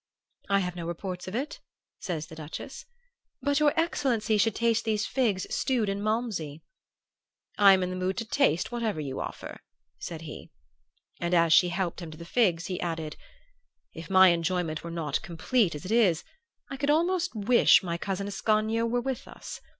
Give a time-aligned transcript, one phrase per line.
[0.49, 1.59] "'I have no reports of it,'
[1.99, 2.87] says the Duchess.
[3.39, 6.63] 'But your excellency should taste these figs stewed in malmsey'
[7.59, 9.59] "'I am in the mood to taste whatever you offer,'
[9.99, 10.49] said he;
[11.19, 13.15] and as she helped him to the figs he added,
[13.93, 16.23] 'If my enjoyment were not complete as it is,
[16.67, 19.61] I could almost wish my cousin Ascanio were with us.